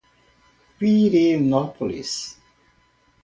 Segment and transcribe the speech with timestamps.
[0.79, 2.35] Pirenópolis